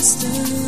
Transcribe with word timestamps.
distance. 0.00 0.59